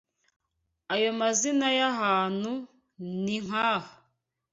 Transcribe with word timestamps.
Ayo 0.93 1.09
mazina 1.19 1.67
y’ahantu 1.79 2.51
ni 3.21 3.37
nk’aha: 3.45 3.91